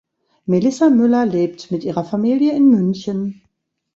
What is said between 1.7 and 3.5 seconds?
ihrer Familie in München.